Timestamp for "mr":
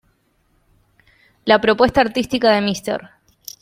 2.61-3.09